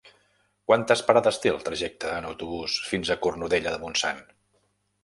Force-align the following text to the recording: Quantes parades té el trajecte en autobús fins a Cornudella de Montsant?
Quantes 0.71 1.03
parades 1.09 1.37
té 1.43 1.51
el 1.57 1.61
trajecte 1.67 2.15
en 2.15 2.27
autobús 2.31 2.79
fins 2.89 3.13
a 3.17 3.21
Cornudella 3.27 3.77
de 3.79 3.83
Montsant? 3.87 4.27